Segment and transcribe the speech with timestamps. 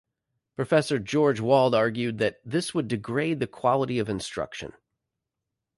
[0.55, 4.73] Professor George Wald argued that this would degrade the quality of instruction.